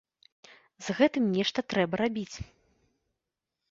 [0.85, 2.37] З гэтым нешта трэба рабіць.